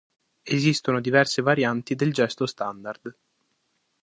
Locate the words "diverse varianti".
0.99-1.93